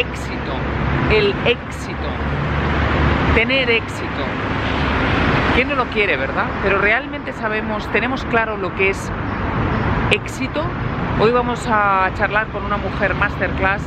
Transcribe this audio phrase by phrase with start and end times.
[0.00, 0.52] éxito,
[1.10, 2.08] el éxito,
[3.34, 4.24] tener éxito.
[5.54, 6.46] ¿Quién no lo quiere, verdad?
[6.62, 9.12] Pero realmente sabemos, tenemos claro lo que es
[10.10, 10.64] éxito.
[11.20, 13.82] Hoy vamos a charlar con una mujer masterclass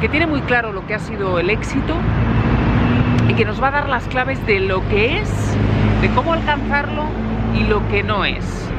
[0.00, 1.94] que tiene muy claro lo que ha sido el éxito
[3.28, 5.56] y que nos va a dar las claves de lo que es,
[6.00, 7.06] de cómo alcanzarlo
[7.56, 8.70] y lo que no es.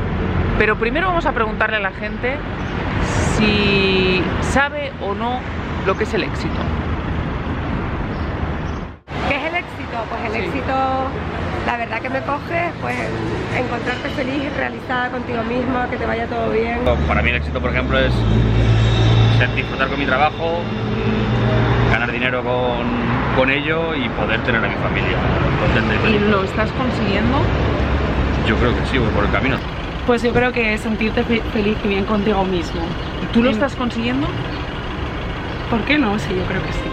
[0.58, 2.38] Pero primero vamos a preguntarle a la gente
[3.36, 5.42] si sabe o no
[5.88, 6.60] lo que es el éxito.
[9.30, 9.98] ¿Qué es el éxito?
[10.10, 10.74] Pues el éxito,
[11.66, 12.98] la verdad que me coge, pues
[13.58, 16.82] encontrarte feliz y realizada contigo misma, que te vaya todo bien.
[17.08, 18.14] Para mí el éxito, por ejemplo, es
[19.56, 20.60] disfrutar con mi trabajo,
[21.90, 25.16] ganar dinero con, ello y poder tener a mi familia
[25.62, 27.38] contenta y lo estás consiguiendo?
[28.46, 29.56] Yo creo que sí, voy por el camino.
[30.06, 32.82] Pues yo creo que sentirte feliz y bien contigo mismo.
[33.24, 34.28] ¿Y tú lo estás consiguiendo?
[35.70, 36.18] ¿Por qué no?
[36.18, 36.90] Sí, yo creo que sí.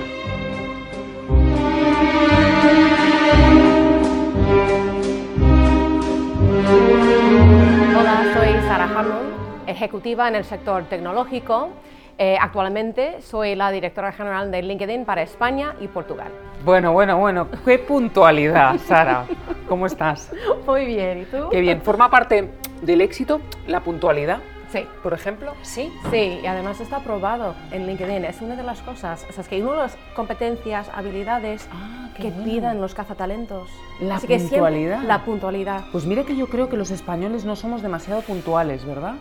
[7.98, 11.70] Hola, soy Sara Hammond, ejecutiva en el sector tecnológico
[12.17, 16.28] eh, actualmente soy la directora general de LinkedIn para España y Portugal.
[16.64, 19.27] Bueno, bueno, bueno, qué puntualidad, Sara.
[19.69, 20.30] ¿Cómo estás?
[20.67, 21.48] Muy bien, ¿y tú?
[21.50, 21.83] Qué bien.
[21.83, 22.50] ¿Forma parte
[22.83, 24.39] del éxito la puntualidad?
[24.75, 24.89] Sí.
[25.05, 25.55] ¿Por ejemplo?
[25.62, 25.92] Sí.
[26.11, 28.25] Sí, y además está aprobado en LinkedIn.
[28.25, 32.08] Es una de las cosas, o sea, es que una de las competencias, habilidades ah,
[32.17, 33.70] que piden los cazatalentos.
[34.00, 35.02] La puntualidad.
[35.05, 35.84] la puntualidad.
[35.92, 39.14] Pues mire que yo creo que los españoles no somos demasiado puntuales, ¿verdad?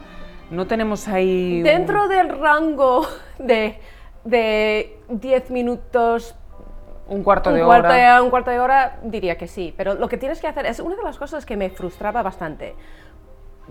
[0.50, 1.62] No tenemos ahí...
[1.62, 3.06] Dentro del rango
[3.38, 3.80] de,
[4.24, 6.36] de 10 minutos...
[7.08, 8.24] Un cuarto de hora.
[8.24, 10.96] un cuarto de hora diría que sí, pero lo que tienes que hacer es una
[10.96, 12.74] de las cosas que me frustraba bastante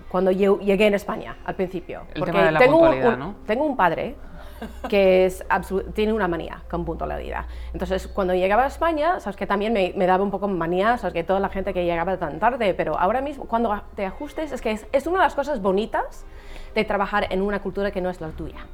[0.09, 2.01] cuando llegué en España al principio.
[2.13, 3.35] El porque tema de la tengo, un, ¿no?
[3.45, 4.15] tengo un padre
[4.89, 5.45] que es
[5.93, 7.45] tiene una manía con puntualidad.
[7.73, 11.13] Entonces, cuando llegaba a España, sabes que también me, me, daba un poco manía, sabes
[11.13, 14.61] que toda la gente que llegaba tan tarde, pero ahora mismo, cuando te ajustes, es
[14.61, 16.25] que es, es una de las cosas bonitas
[16.75, 18.65] de trabajar en una cultura que no es la tuya.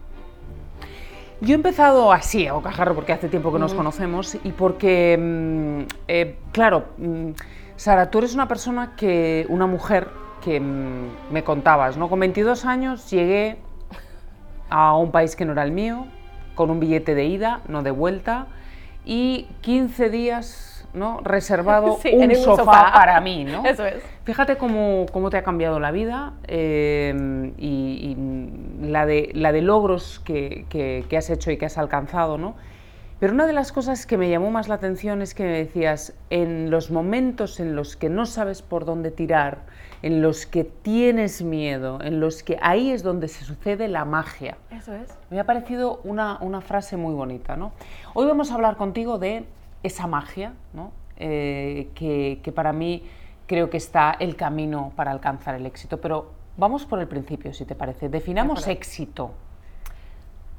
[1.41, 5.81] Yo he empezado así, a bocajarro, porque hace tiempo que nos conocemos y porque, mm,
[6.09, 7.29] eh, claro, mm,
[7.78, 10.09] Sara, tú eres una persona que, una mujer
[10.40, 12.10] que mm, me contabas, ¿no?
[12.10, 13.58] Con 22 años llegué
[14.70, 16.06] a un país que no era el mío,
[16.56, 18.48] con un billete de ida, no de vuelta,
[19.06, 21.20] y 15 días ¿no?
[21.24, 23.46] reservado un, sofá, para mí.
[23.46, 23.64] ¿no?
[23.66, 24.04] Eso es.
[24.24, 28.16] Fíjate cómo, cómo te ha cambiado la vida eh, y,
[28.82, 32.38] la, de, la de logros que, que, has hecho y que has alcanzado.
[32.38, 32.56] ¿no?
[33.19, 36.13] Pero una de las cosas que me llamó más la atención es que me decías,
[36.30, 39.66] en los momentos en los que no sabes por dónde tirar,
[40.02, 44.58] en los que tienes miedo, en los que ahí es donde se sucede la magia.
[44.72, 45.09] Eso es.
[45.29, 47.58] Me ha parecido una, una frase muy bonita.
[47.58, 47.74] ¿no?
[48.13, 49.44] Hoy vamos a hablar contigo de
[49.84, 50.94] esa magia, ¿no?
[51.18, 53.03] Eh, que, que para mí
[53.47, 56.00] creo que está el camino para alcanzar el éxito.
[56.00, 58.08] Pero vamos por el principio, si te parece.
[58.08, 59.31] Definamos éxito.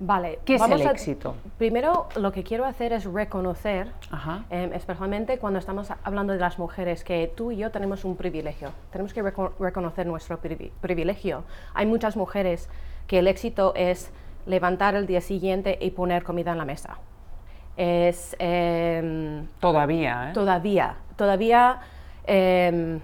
[0.03, 1.34] Vale, ¿qué es el éxito?
[1.59, 3.93] Primero, lo que quiero hacer es reconocer,
[4.49, 8.71] em, especialmente cuando estamos hablando de las mujeres, que tú y yo tenemos un privilegio.
[8.91, 11.44] Tenemos que reconocer nuestro privilegio.
[11.75, 12.71] Hay muchas mujeres
[13.06, 14.11] que el éxito es
[14.47, 16.97] levantar el día siguiente y poner comida en la mesa.
[17.77, 20.32] Es em, todavía, ¿eh?
[20.32, 21.81] todavía, todavía.
[22.25, 23.00] Em,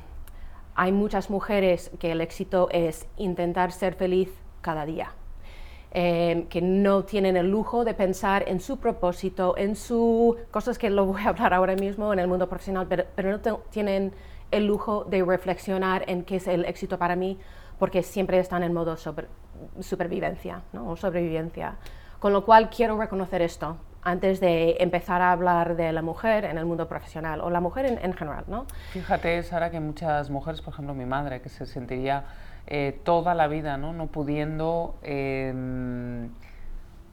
[0.75, 4.31] hay muchas mujeres que el éxito es intentar ser feliz
[4.63, 5.11] cada día.
[5.93, 10.91] Em, que no tienen el lujo de pensar en su propósito, en sus cosas que
[10.91, 14.13] lo voy a hablar ahora mismo en el mundo profesional, pero, no tienen
[14.51, 17.39] el lujo de reflexionar en qué es el éxito para mí,
[17.79, 18.97] porque siempre están en modo
[19.81, 20.91] supervivencia ¿no?
[20.91, 21.77] o sobrevivencia.
[22.19, 26.59] Con lo cual quiero reconocer esto antes de empezar a hablar de la mujer en
[26.59, 28.45] el mundo profesional o la mujer en, general.
[28.49, 28.67] ¿no?
[28.93, 32.25] Fíjate, Sara, que muchas mujeres, por ejemplo mi madre, que se sentiría
[32.67, 33.93] eh, toda la vida, ¿no?
[33.93, 36.31] No pudiendo em,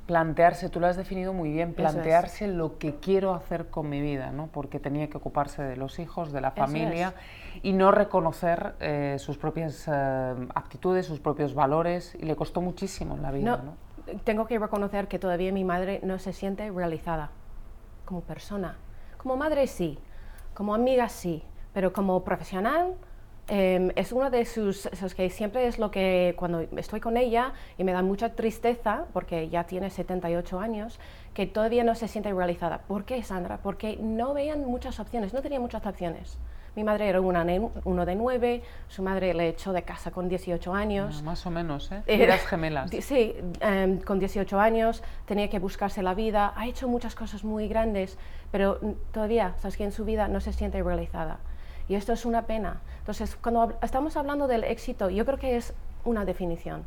[0.07, 4.31] plantearse, tú lo has definido muy bien, plantearse lo que quiero hacer con mi vida,
[4.31, 4.47] ¿no?
[4.47, 7.13] Porque tenía que ocuparse de los hijos, de la familia
[7.61, 13.15] y no reconocer eh, sus propias eh, actitudes, sus propios valores y le costó muchísimo
[13.15, 13.75] en la vida, ¿no?
[14.25, 17.29] Tengo que reconocer que todavía mi madre no se siente realizada
[18.05, 18.75] como persona.
[19.17, 19.97] Como madre sí,
[20.53, 22.95] como amiga sí, pero como profesional
[23.49, 27.51] Em, es una de sus, es que siempre es lo que cuando estoy con ella
[27.77, 30.97] y me da mucha tristeza, porque ya tiene 78 años,
[31.33, 32.79] que todavía no se siente realizada.
[32.79, 33.57] ¿Por qué, Sandra?
[33.57, 36.37] Porque no veían muchas opciones, no tenía muchas opciones.
[36.75, 37.45] Mi madre era una
[37.83, 41.21] uno de nueve, su madre le echó de casa con 18 años.
[41.21, 42.01] Más o menos, ¿eh?
[42.07, 42.89] Eh, Eras gemelas.
[43.01, 47.67] Sí, em, con 18 años tenía que buscarse la vida, ha hecho muchas cosas muy
[47.67, 48.17] grandes,
[48.51, 48.79] pero
[49.11, 51.39] todavía, sabes que en su vida no se siente realizada.
[51.87, 52.81] Y esto es una pena.
[53.03, 55.73] Entonces, cuando estamos hablando del éxito, yo creo que es
[56.05, 56.85] una definición.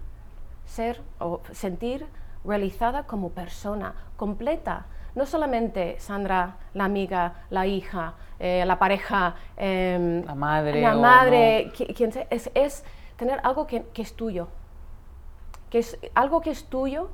[0.64, 2.06] Ser o sentir
[2.42, 4.86] realizada como persona, completa.
[5.14, 11.72] No solamente Sandra, la amiga, la hija, eh, la pareja, em, La madre la madre,
[11.74, 12.82] qui- quien sea, es, es
[13.16, 14.48] tener algo que, que es tuyo,
[15.69, 17.10] que es algo que es tuyo,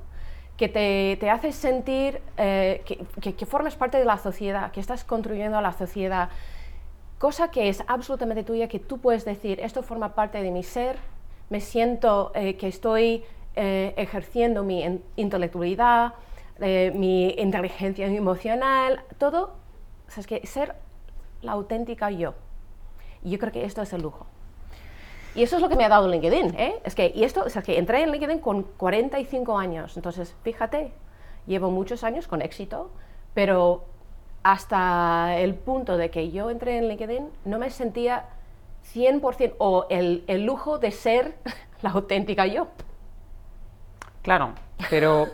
[0.56, 4.78] que te, te hace sentir eh, que, que, que formas parte de la sociedad, que
[4.80, 6.28] estás construyendo a la sociedad,
[7.22, 10.96] cosa que es absolutamente tuya, que tú puedes decir, esto forma parte de mi ser,
[11.50, 13.22] me siento eh, que estoy
[13.54, 16.14] eh, ejerciendo mi in- intelectualidad,
[16.58, 19.54] eh, mi inteligencia emocional, todo,
[20.08, 20.74] o sea, es que ser
[21.42, 22.34] la auténtica yo.
[23.22, 24.26] Y yo creo que esto es el lujo.
[25.36, 26.80] Y eso es lo que me ha dado LinkedIn, ¿eh?
[26.84, 30.92] Es que, y esto, o sea, que entré en LinkedIn con 45 años, entonces, fíjate,
[31.46, 32.90] llevo muchos años con éxito,
[33.32, 33.84] pero
[34.42, 38.24] hasta el punto de que yo entré en LinkedIn no me sentía
[38.94, 41.34] 100% o el, el lujo de ser
[41.82, 42.68] la auténtica yo.
[44.22, 44.52] Claro,
[44.90, 45.26] pero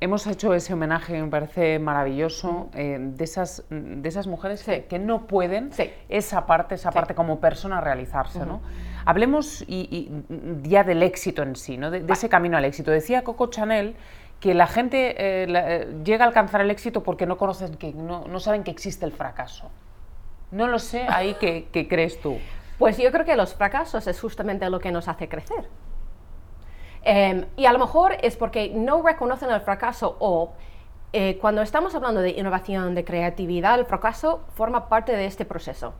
[0.00, 4.82] hemos hecho ese homenaje, me parece maravilloso, eh, de, esas, de esas mujeres que, Sí.
[4.88, 5.90] que no pueden Sí.
[6.08, 8.60] esa parte, esa parte como persona realizarse, ¿no?
[9.04, 11.90] Hablemos y, y ya del éxito en sí, ¿no?
[11.90, 12.90] De, de ese camino al éxito.
[12.90, 13.94] Decía Coco Chanel
[14.42, 17.92] que la gente eh, la- eh, llega a alcanzar el éxito porque no conocen, que
[17.92, 19.70] no, no saben que existe el fracaso.
[20.50, 22.38] No lo sé, ahí qué, qué crees tú.
[22.76, 25.68] Pues yo creo que los fracasos es justamente lo que nos hace crecer.
[27.04, 30.52] Em, y a lo mejor es porque no reconocen el fracaso o
[31.12, 35.94] eh, cuando estamos hablando de innovación, de creatividad, el fracaso forma parte de este proceso.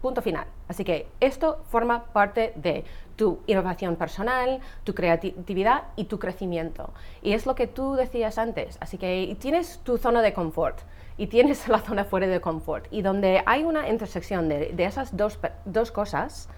[0.00, 0.46] Punto final.
[0.68, 2.84] Así que esto forma parte de
[3.22, 6.90] tu innovación personal, tu creatividad y tu crecimiento.
[7.22, 8.78] Y es lo que tú decías antes.
[8.80, 10.80] Así que tienes tu zona de confort
[11.16, 12.88] y tienes la zona fuera de confort.
[12.90, 16.48] Y donde hay una intersección de, esas dos, dos cosas,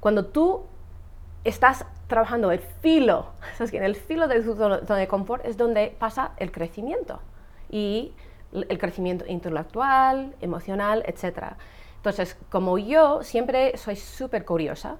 [0.00, 0.62] cuando tú
[1.44, 3.26] estás trabajando el filo,
[3.58, 7.20] ¿sabes en el filo de tu zona de confort es donde pasa el crecimiento
[7.68, 8.14] y
[8.54, 11.56] el crecimiento intelectual, emocional, etc.
[11.96, 14.96] Entonces, como yo siempre soy súper curiosa,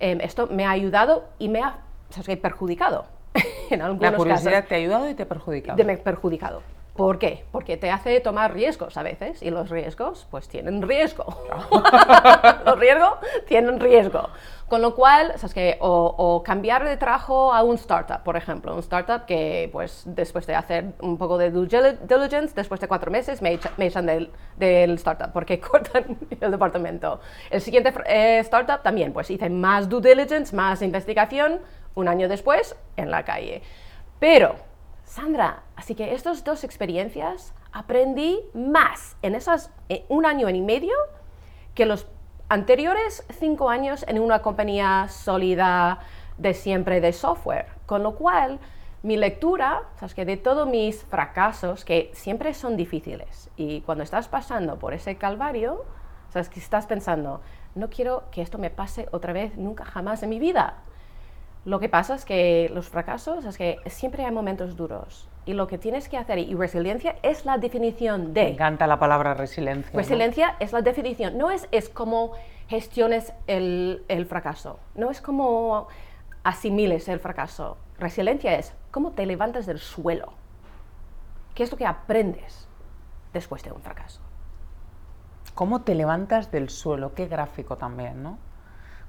[0.00, 1.78] em, esto me ha ayudado y me ha
[2.10, 2.36] ¿sabes qué?
[2.36, 3.06] perjudicado
[3.70, 5.76] en algunos La curiosidad casos te ha ayudado y te ha perjudicado.
[5.76, 6.62] de me perjudicado.
[6.98, 7.44] ¿Por qué?
[7.52, 11.24] Porque te hace tomar riesgos a veces y los riesgos pues tienen riesgo.
[12.66, 13.12] los riesgos
[13.46, 14.28] tienen riesgo.
[14.66, 15.76] Con lo cual, ¿sabes qué?
[15.80, 18.72] O, o cambiar de trabajo a un startup, por ejemplo.
[18.74, 22.88] Un startup que pues después de hacer un poco de due dili- diligence, después de
[22.88, 27.20] cuatro meses me, echa- me echan del, del startup porque cortan el departamento.
[27.48, 31.60] El siguiente eh, startup también, pues hice más due diligence, más investigación,
[31.94, 33.62] un año después en la calle.
[34.18, 34.56] Pero
[35.18, 40.94] Sandra, así que estas dos experiencias aprendí más en esas en un año y medio
[41.74, 42.06] que los
[42.48, 45.98] anteriores cinco años en una compañía sólida
[46.36, 47.66] de siempre de software.
[47.86, 48.60] Con lo cual,
[49.02, 54.28] mi lectura, sabes que de todos mis fracasos, que siempre son difíciles, y cuando estás
[54.28, 55.84] pasando por ese calvario,
[56.28, 57.40] sabes que estás pensando,
[57.74, 60.76] no quiero que esto me pase otra vez nunca jamás en mi vida.
[61.64, 65.66] Lo que pasa es que los fracasos es que siempre hay momentos duros y lo
[65.66, 69.90] que tienes que hacer y resiliencia es la definición Me de encanta la palabra resiliencia.
[69.92, 69.98] ¿no?
[69.98, 72.32] resiliencia es la definición no es es cómo
[72.68, 75.88] gestiones el, el fracaso no es cómo
[76.42, 80.32] asimiles el fracaso resiliencia es cómo te levantas del suelo
[81.54, 82.68] qué es lo que aprendes
[83.32, 84.20] después de un fracaso
[85.58, 87.14] ¿Cómo te levantas del suelo?
[87.14, 88.38] Qué gráfico también, ¿no?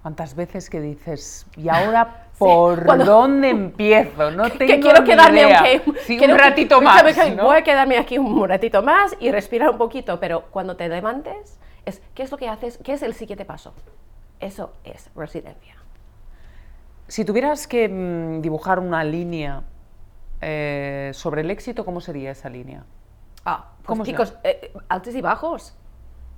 [0.02, 4.32] ¿Cuántas veces que dices, ¿y ahora por cuando- dónde empiezo?
[4.32, 5.60] No tengo que quiero ni quedarme idea.
[5.60, 7.44] aunque- Sí, quiero- un ratito más, que- ¿no?
[7.44, 11.60] voy a quedarme aquí un ratito más y respirar un poquito pero cuando te levantes
[11.86, 13.74] es qué es lo que haces qué es el siguiente paso
[14.40, 15.76] eso es resiliencia
[17.08, 19.64] Si tuvieras que mm, dibujar una línea
[20.42, 22.86] eh, sobre el éxito, ¿cómo sería esa línea?
[23.44, 25.76] ah ¿Cómo pues es la- chicos eh, altos y bajos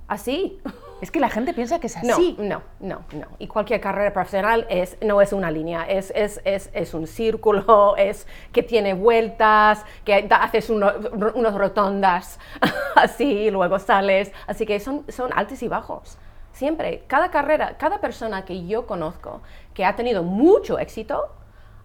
[0.08, 0.60] así
[1.02, 2.36] Es que la gente piensa que es No, así.
[2.38, 3.26] no, no, no.
[3.40, 7.96] Y cualquier carrera profesional es, no es una línea, es, es, es, es un círculo,
[7.98, 10.92] es que tiene vueltas, que da- haces uno-
[11.34, 12.38] unas rotondas
[12.94, 14.30] así y luego sales.
[14.46, 16.18] Así que son, son altos y bajos.
[16.52, 19.40] Siempre, cada carrera, cada persona que yo conozco
[19.74, 21.34] que ha tenido mucho éxito,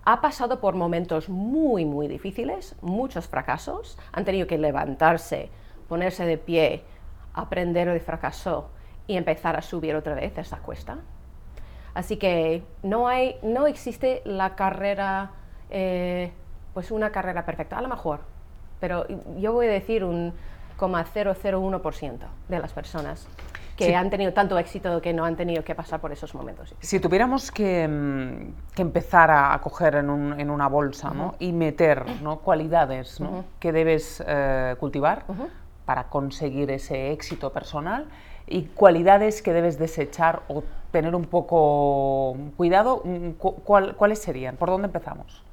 [0.05, 5.49] ha pasado por momentos muy, muy difíciles, muchos fracasos, han tenido que levantarse,
[5.89, 6.83] ponerse de pie,
[7.33, 8.69] aprender del fracaso
[9.07, 10.97] y empezar a subir otra vez esa cuesta.
[11.93, 15.31] Así que no, hay, no existe la carrera,
[15.69, 16.31] eh,
[16.73, 18.19] pues una carrera perfecta, a lo mejor,
[18.79, 19.05] pero
[19.37, 20.33] yo voy a decir un
[20.77, 23.27] 0,001% de las personas
[23.75, 23.93] que Sí.
[23.93, 26.73] han tenido tanto éxito que no han tenido que pasar por esos momentos.
[26.79, 31.35] Si tuviéramos que, mm, que empezar a, coger en, un- en una bolsa ¿no?
[31.39, 32.39] y meter ¿no?
[32.39, 33.45] cualidades ¿no?
[33.59, 35.25] que debes eh, cultivar
[35.85, 38.07] para conseguir ese éxito personal
[38.47, 44.55] y cualidades que debes desechar o tener un poco cuidado, mm, cu- ¿cuál- ¿cuáles serían?
[44.55, 45.43] ¿Por dónde empezamos?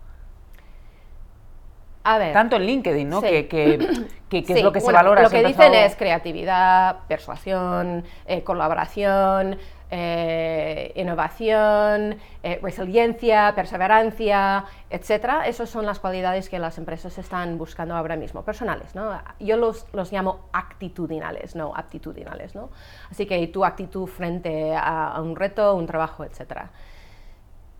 [2.06, 3.20] A ver, Tanto en LinkedIn, ¿no?
[3.20, 3.26] Sí.
[3.28, 3.78] Que, que-
[4.28, 5.22] que- que es lo que se bueno, valora.
[5.22, 9.56] Lo que dicen es creatividad, persuasión, eh, colaboración,
[9.90, 15.46] eh, innovación, eh, resiliencia, perseverancia, etcétera.
[15.46, 18.94] Esas son las cualidades que las empresas están buscando ahora mismo, personales.
[18.94, 19.18] ¿no?
[19.40, 22.54] Yo los, los llamo actitudinales, no aptitudinales.
[22.54, 22.70] ¿no?
[23.10, 26.70] Así que tu actitud frente a, a un reto, un trabajo, etcétera.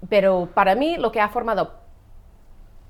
[0.09, 1.84] Pero para mí lo que ha formado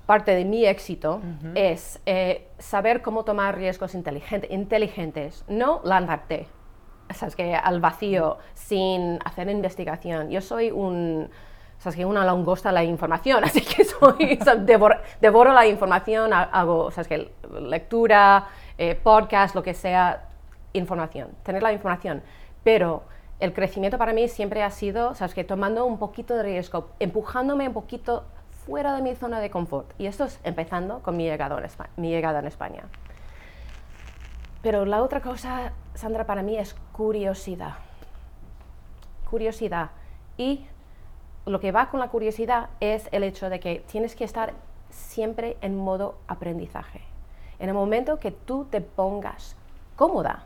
[0.05, 1.21] parte de mi éxito
[1.55, 6.47] es eh, saber cómo tomar riesgos inteligente- inteligentes, no lanzarte
[7.13, 10.31] ¿sabes que al vacío sin hacer investigación.
[10.31, 11.29] Yo soy un,
[11.77, 16.89] ¿sabes que una langosta la información, así que soy, devoro, devoro la información, ha- hago
[16.91, 17.31] ¿sabes que
[17.61, 18.47] lectura,
[18.79, 20.29] eh, podcast, lo que sea,
[20.73, 22.23] información, tener la información.
[22.63, 23.03] Pero
[23.39, 27.67] el crecimiento para mí siempre ha sido, ¿sabes que tomando un poquito de riesgo, empujándome
[27.67, 28.23] un poquito
[28.65, 29.89] fuera de mi zona de confort.
[29.99, 31.91] Y esto es empezando con mi llegada en España.
[31.97, 32.83] Mi llegada en España.
[34.61, 37.75] Pero la otra cosa, Sandra, para mí es curiosidad.
[39.29, 39.91] Curiosidad.
[40.37, 40.65] Y
[41.45, 44.53] lo que va con la curiosidad es el hecho de que tienes que estar
[44.89, 47.01] siempre en modo aprendizaje.
[47.59, 49.55] En el momento que tú te pongas
[49.95, 50.45] cómoda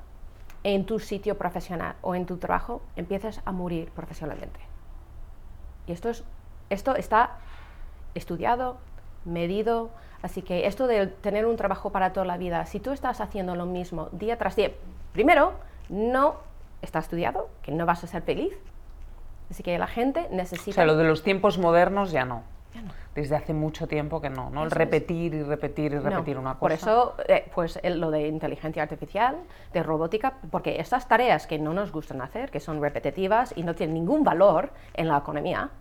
[0.64, 4.60] en tu sitio profesional o en tu trabajo, empiezas a morir profesionalmente.
[5.88, 6.24] Y esto, es,
[6.70, 7.38] esto está
[8.16, 8.78] estudiado,
[9.26, 9.90] medido,
[10.22, 13.56] así que esto de tener un trabajo para toda la vida, si tú estás haciendo
[13.56, 14.72] lo mismo día tras día,
[15.14, 15.54] primero,
[15.90, 16.36] no
[16.82, 18.54] está estudiado, que no vas a ser feliz.
[19.50, 20.72] Así que la gente necesita...
[20.72, 22.44] O sea, lo de los tiempos modernos ya no.
[22.74, 22.92] Ya no.
[23.16, 24.64] Desde hace mucho tiempo que no, ¿no?
[24.64, 26.60] El repetir y repetir y No, repetir una cosa.
[26.60, 29.38] Por eso, eh, pues el- lo de inteligencia artificial,
[29.74, 33.74] de robótica, porque estas tareas que no nos gustan hacer, que son repetitivas y no
[33.74, 35.72] tienen ningún valor en la economía,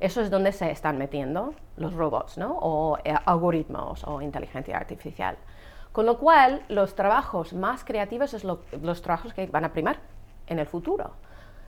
[0.00, 2.58] eso es donde se están metiendo los robots, ¿no?
[2.60, 5.36] O eh, algoritmos o inteligencia artificial.
[5.92, 9.98] Con lo cual, los trabajos más creativos es lo- los trabajos que van a primar
[10.46, 11.10] en el futuro.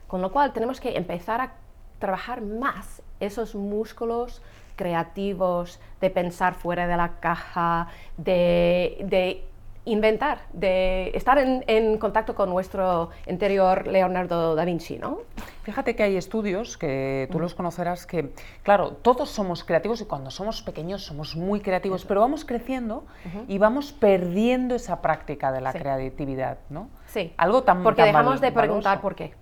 [0.07, 1.53] Con lo cual, tenemos que empezar a
[1.99, 4.41] trabajar más esos músculos
[4.75, 7.87] creativos, de pensar fuera de la caja,
[8.17, 9.45] de, de
[9.85, 15.19] inventar, de estar en, en contacto con nuestro interior Leonardo da Vinci, ¿no?
[15.63, 18.31] Fíjate que hay estudios que tú los conocerás que,
[18.63, 23.05] claro, todos somos creativos y cuando somos pequeños somos muy creativos, pero vamos creciendo
[23.47, 25.79] y vamos perdiendo esa práctica de la Sí.
[25.79, 26.89] creatividad, ¿no?
[27.07, 27.33] Sí.
[27.37, 29.01] Algo tan Porque tan dejamos de preguntar valioso.
[29.01, 29.33] por qué.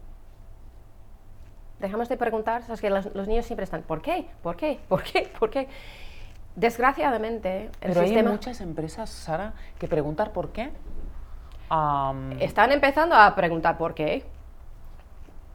[1.80, 4.28] Dejamos de preguntar, sabes que los, los niños siempre están, ¿por qué?
[4.44, 4.80] ¿Por qué?
[4.88, 5.32] ¿Por qué?
[5.40, 5.68] ¿Por qué?
[6.56, 10.72] Desgraciadamente, el Pero hay sistema muchas empresas, Sara, que preguntar por qué.
[12.40, 14.26] están empezando a preguntar por qué,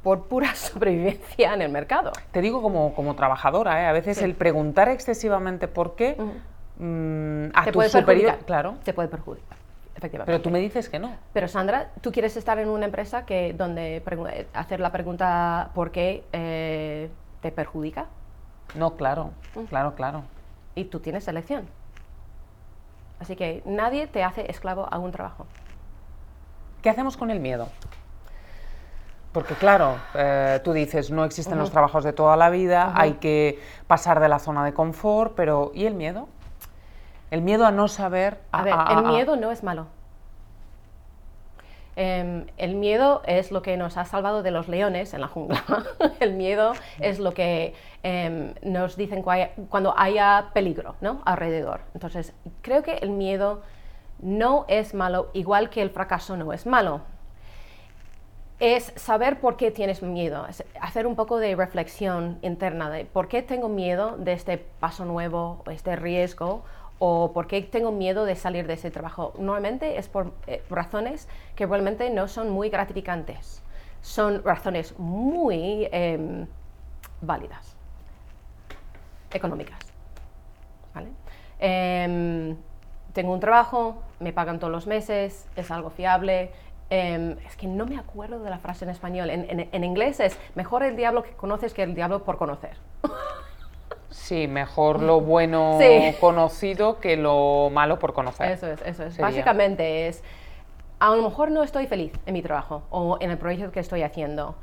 [0.03, 2.13] por pura sobrevivencia en el mercado.
[2.33, 3.87] te digo como, como trabajadora, ¿eh?
[3.87, 4.25] a veces Sí.
[4.25, 6.17] el preguntar excesivamente por qué
[6.79, 8.47] mm, a Te tu puede superior, perjudicar.
[8.47, 9.59] claro, Te puede perjudicar,
[9.97, 10.31] efectivamente.
[10.33, 11.11] pero tú me dices que no.
[11.35, 13.97] Pero Sandra, ¿tú quieres estar en una empresa que donde
[14.31, 17.11] eh, hacer la pregunta por qué eh,
[17.43, 18.07] te perjudica?
[18.75, 19.31] No, claro,
[19.69, 20.23] claro, claro.
[20.77, 21.67] Y tú tienes elección.
[23.19, 25.47] Así que nadie te hace esclavo a un trabajo.
[26.83, 27.69] ¿Qué hacemos con el miedo?
[29.33, 33.61] Porque claro, eh, tú dices, no existen los trabajos de toda la vida, hay que
[33.87, 36.29] pasar de la zona de confort, pero ¿y el miedo?
[37.31, 38.41] El miedo a no saber...
[38.53, 39.89] A ver, el miedo no es malo.
[41.99, 45.65] Em, el miedo es lo que nos ha salvado de los leones en la jungla.
[46.21, 51.23] el miedo es lo que em, nos dicen cua- cuando haya peligro ¿no?
[51.25, 51.81] alrededor.
[51.95, 53.63] Entonces, creo que el miedo
[54.21, 57.01] no es malo, igual que el fracaso no es malo.
[58.59, 60.47] Es saber por qué tienes miedo,
[60.81, 65.63] hacer un poco de reflexión interna de por qué tengo miedo de este paso nuevo,
[65.71, 66.65] este riesgo,
[66.99, 69.33] o por qué tengo miedo de salir de ese trabajo.
[69.39, 73.63] Normalmente es por eh, razones que realmente no son muy gratificantes,
[74.03, 76.47] son razones muy em,
[77.21, 77.77] válidas,
[79.33, 79.79] económicas.
[80.95, 81.09] ¿vale?
[81.59, 82.57] Em,
[83.13, 86.51] tengo un trabajo, me pagan todos los meses, es algo fiable,
[86.91, 90.21] em, es que no me acuerdo de la frase en español, en, en- en inglés
[90.21, 92.77] es mejor el diablo que conoces que el diablo por conocer.
[94.17, 96.15] Sí, mejor lo bueno Sí.
[96.21, 98.51] conocido que lo malo por conocer.
[98.51, 99.15] Eso es, eso es.
[99.15, 99.27] Sería.
[99.27, 100.25] Básicamente es,
[100.99, 104.03] a lo mejor no estoy feliz en mi trabajo o en el proyecto que estoy
[104.03, 104.57] haciendo,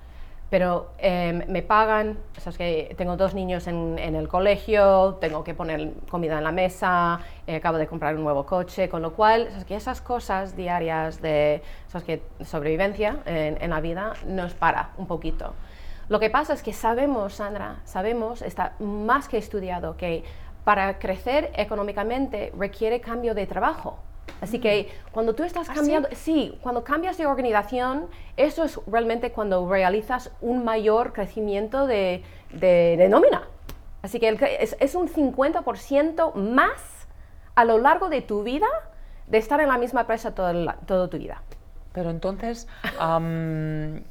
[0.50, 5.18] pero em, me pagan, o sea, es que tengo dos niños en, en el colegio,
[5.22, 9.02] tengo que poner comida en la mesa, eh, acabo de comprar un nuevo coche, con
[9.02, 13.18] lo cual, o sea, es que esas cosas diarias de o sea, es que sobrevivencia
[13.26, 15.54] en, en la vida nos para un poquito.
[16.10, 20.24] Lo que pasa es que sabemos, Sandra, sabemos, está más que estudiado, que
[20.64, 24.00] para crecer económicamente requiere cambio de trabajo.
[24.42, 26.58] Así que cuando tú estás cambiando, sí?
[26.62, 28.08] cuando cambias de organización,
[28.38, 33.44] eso es realmente cuando realizas un mayor crecimiento de, de- de nómina.
[34.02, 37.08] Así que el es, es un 50% más
[37.56, 38.68] a lo largo de tu vida
[39.28, 41.42] de estar en la misma empresa toda, toda tu vida.
[41.94, 42.68] Pero entonces
[43.00, 44.04] am,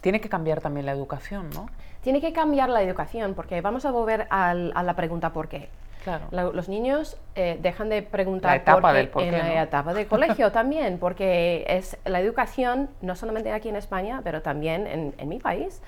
[0.00, 1.68] tiene que cambiar también la educación, ¿no?
[2.02, 5.68] Tiene que cambiar la educación, porque vamos a volver al- a la pregunta por qué.
[6.04, 6.26] Claro.
[6.30, 9.38] La- los niños eh, dejan de preguntar La etapa por qué del por en qué,
[9.38, 9.60] la ¿no?
[9.60, 14.86] etapa de colegio también, porque es la educación, no solamente aquí en España, pero también
[14.86, 15.82] en, en mi país,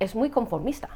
[0.00, 0.88] es muy conformista.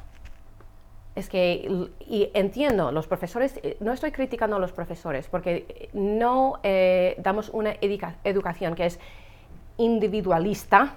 [1.15, 5.89] Es que, y entiendo, los profesores, eh, no estoy criticando a los profesores, porque eh,
[5.93, 8.99] no eh, damos una educa- educación que es
[9.77, 10.95] individualista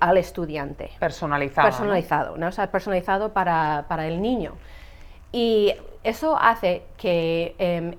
[0.00, 1.68] al estudiante Personalizado.
[1.68, 2.48] personalizado, ¿no?
[2.48, 4.54] O sea, personalizado para, para el niño.
[5.32, 5.74] Y
[6.04, 7.94] eso hace que em,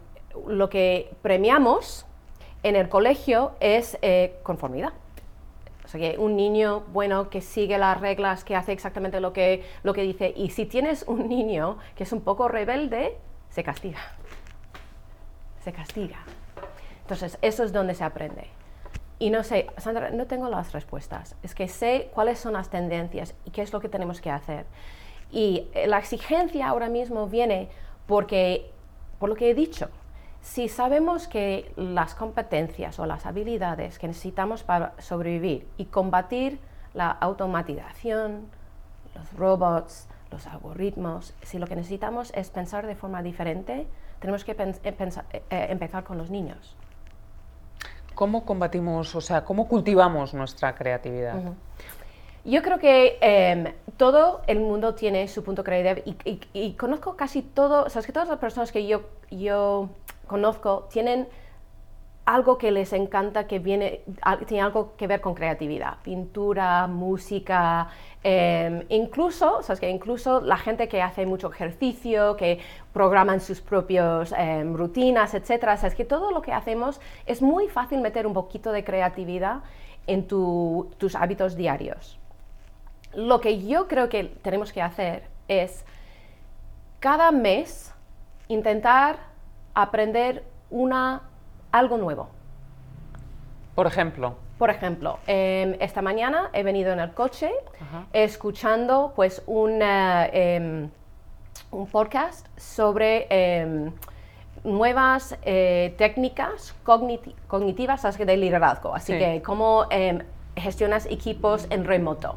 [0.48, 2.06] lo que premiamos
[2.64, 4.94] en el colegio es eh, conformidad.
[5.86, 9.64] O sea, que un niño, bueno, que sigue las reglas, que hace exactamente lo que,
[9.84, 10.34] lo que dice.
[10.36, 13.18] Y si tienes un niño que es un poco rebelde,
[13.50, 14.00] se castiga.
[15.64, 16.18] Se castiga.
[17.02, 18.48] Entonces, eso es donde se aprende.
[19.20, 21.36] Y no sé, Sandra, no tengo las respuestas.
[21.44, 24.66] Es que sé cuáles son las tendencias y qué es lo que tenemos que hacer.
[25.32, 27.70] Y eh, la exigencia ahora mismo viene
[28.08, 28.72] porque,
[29.20, 29.90] por lo que he dicho,
[30.42, 36.58] si sabemos que las competencias o las habilidades que necesitamos para sobrevivir y combatir
[36.94, 38.48] la automatización,
[39.16, 43.86] los robots, los algoritmos, si lo que necesitamos es pensar de forma diferente,
[44.20, 46.76] tenemos que pen- pensa- eh, eh, empezar con los niños.
[48.20, 51.36] ¿Cómo combatimos, o sea, cómo cultivamos nuestra creatividad?
[52.44, 57.42] Yo creo que em, todo el mundo tiene su punto creativo y, y- conozco casi
[57.42, 59.88] todo, o sea, que todas las personas que yo, yo
[60.28, 61.30] conozco tienen
[62.36, 64.02] algo que les encanta que viene,
[64.46, 67.88] tiene algo que ver con creatividad, pintura, música,
[68.24, 72.60] em, incluso, sabes que incluso la gente que hace mucho ejercicio, que
[72.94, 74.32] programan sus propias
[74.74, 78.84] rutinas, etcétera, sabes que todo lo que hacemos es muy fácil meter un poquito de
[78.84, 79.62] creatividad
[80.06, 82.20] en tu- tus hábitos diarios.
[83.16, 85.84] Lo que yo creo que tenemos que hacer es
[87.00, 87.92] cada mes
[88.50, 89.18] intentar
[89.74, 91.24] aprender una,
[91.72, 92.30] algo nuevo.
[93.76, 97.50] Por ejemplo, Por ejemplo, em, esta mañana he venido en el coche
[97.82, 98.06] Ajá.
[98.12, 100.90] escuchando pues un, eh, em,
[101.72, 103.94] un podcast sobre em,
[104.66, 109.20] nuevas eh, técnicas cogniti- cognitivas de liderazgo, así Sí.
[109.20, 109.86] que cómo
[110.58, 112.36] gestionas equipos en remoto.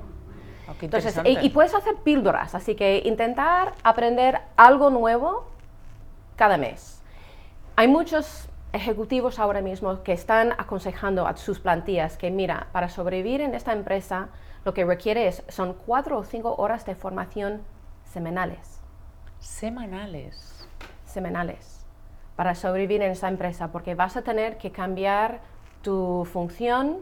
[0.68, 5.45] Oh, Entonces, y puedes hacer píldoras, así que intentar aprender algo nuevo
[6.37, 7.03] cada mes.
[7.75, 13.41] Hay muchos ejecutivos ahora mismo que están aconsejando a sus plantillas que, mira, para sobrevivir
[13.41, 14.29] en esta empresa,
[14.65, 17.63] lo que requiere es, son cuatro o cinco horas de formación
[18.05, 18.81] semanales,
[19.39, 20.69] Semanales.
[21.05, 21.85] semanales,
[22.37, 25.41] para sobrevivir en esta empresa, porque vas a tener que cambiar
[25.83, 26.99] tu función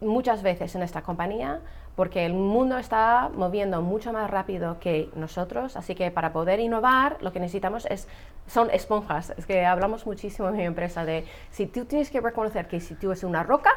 [0.00, 1.60] muchas veces en esta compañía
[1.96, 7.16] porque el mundo está moviendo mucho más rápido que nosotros, así que para poder innovar
[7.20, 8.06] lo que necesitamos es,
[8.46, 9.30] son esponjas.
[9.38, 12.94] Es que hablamos muchísimo en mi empresa de si tú tienes que reconocer que si
[12.94, 13.70] tú eres una roca,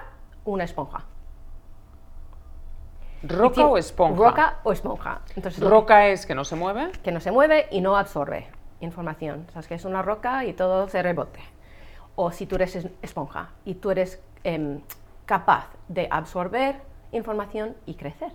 [0.46, 1.06] una esponja.
[3.24, 4.30] ¿Roca o esponja?
[4.30, 5.22] Roca o esponja.
[5.36, 6.92] Entonces, que- Roca es que no se mueve.
[7.04, 8.48] que no se mueve y no absorbe
[8.80, 9.46] información.
[9.50, 11.42] O sea, es que es una roca y todo se rebote.
[12.16, 14.82] O si tú eres es- esponja y tú eres em,
[15.26, 18.32] capaz de absorber información y crecer.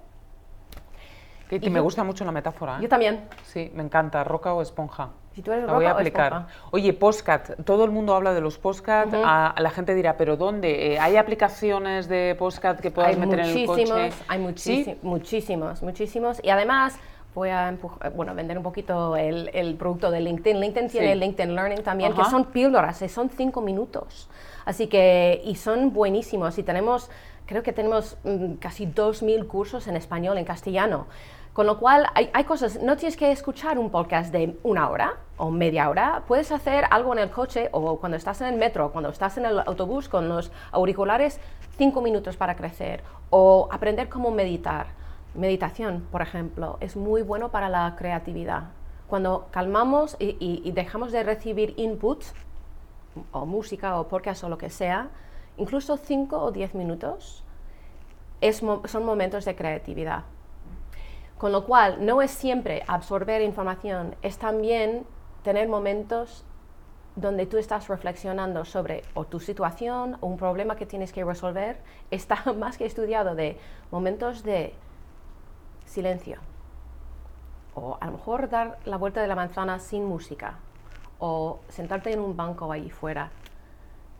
[1.48, 2.76] Que, que Y me yo- gusta mucho la metáfora.
[2.78, 2.82] ¿eh?
[2.82, 3.24] Yo también.
[3.44, 4.24] Sí, me encanta.
[4.24, 5.10] ¿Roca o esponja?
[5.34, 6.32] Si tú eres La voy a o aplicar.
[6.32, 6.48] esponja.
[6.70, 7.64] Oye, postcat.
[7.64, 9.08] Todo el mundo habla de los postcat.
[9.14, 10.94] a, la gente dirá, ¿pero dónde?
[10.94, 13.92] Eh, ¿Hay aplicaciones de postcat que puedas Hay meter en el coche?
[13.92, 14.42] hay ¿Sí?
[14.42, 16.40] muchísimos, muchísimos, muchísimos.
[16.42, 16.98] Y además
[17.34, 20.60] voy a empujar- bueno, vender un poquito el, el producto de LinkedIn.
[20.60, 21.14] LinkedIn tiene.
[21.16, 22.22] LinkedIn Learning también, Ajá.
[22.24, 24.30] que son píldoras, son cinco minutos.
[24.64, 26.56] Así que, y son buenísimos.
[26.58, 27.10] Y tenemos,
[27.46, 31.06] creo que tenemos mm, casi 2.000 cursos en español, en castellano.
[31.52, 35.14] Con lo cual, hay, hay cosas, no tienes que escuchar un podcast de una hora
[35.36, 38.90] o media hora, puedes hacer algo en el coche o cuando estás en el metro,
[38.90, 41.38] cuando estás en el autobús con los auriculares,
[41.78, 44.86] cinco minutos para crecer o aprender cómo meditar.
[45.34, 48.64] Meditación, por ejemplo, es muy bueno para la creatividad.
[49.06, 52.34] Cuando calmamos y, y- y dejamos de recibir inputs,
[53.30, 55.08] o música o podcast o lo que sea,
[55.56, 57.44] incluso 5 o 10 minutos,
[58.40, 60.24] es son momentos de creatividad.
[61.38, 65.06] Con lo cual, no es siempre absorber información, es también
[65.42, 66.44] tener momentos
[67.16, 71.78] donde tú estás reflexionando sobre o tu situación o un problema que tienes que resolver.
[72.10, 73.58] Está más que estudiado de
[73.90, 74.74] momentos de
[75.84, 76.38] silencio.
[77.74, 80.58] O a lo mejor dar la vuelta de la manzana sin música.
[81.18, 83.30] O sentarte en un banco ahí fuera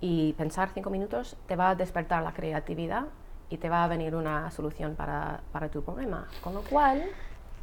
[0.00, 3.04] y pensar cinco minutos te va a despertar la creatividad
[3.50, 6.26] y te va a venir una solución para, para tu problema.
[6.42, 7.02] Con lo cual...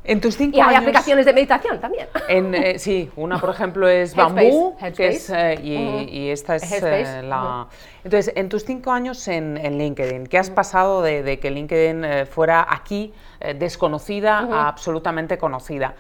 [0.03, 0.79] En tus cinco Y hay años...
[0.81, 2.07] aplicaciones de meditación también.
[2.27, 6.09] En, eh, sí, una por ejemplo es Headspace, Bambú, que es, eh, y, Ujú.
[6.09, 7.67] y esta es eh, la...
[8.03, 12.03] Entonces, en tus cinco años en, en LinkedIn, ¿qué has pasado de, de que LinkedIn
[12.03, 15.93] eh, fuera aquí eh, desconocida a absolutamente conocida?